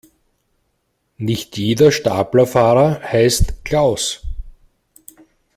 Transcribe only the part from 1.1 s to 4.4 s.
Nicht jeder Staplerfahrer heißt Klaus.